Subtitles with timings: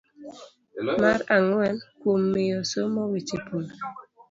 [1.01, 3.65] Mar ang'wen, kuom miyo somo weche pur